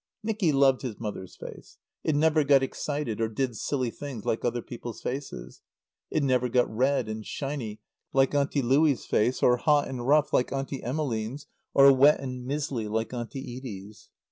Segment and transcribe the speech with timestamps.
[0.23, 1.77] Nicky loved his mother's face.
[2.03, 5.61] It never got excited or did silly things like other people's faces.
[6.09, 10.51] It never got red and shiny like Auntie Louie's face, or hot and rough like
[10.51, 11.45] Auntie Emmeline's,
[11.75, 14.09] or wet and mizzly like Auntie Edie's.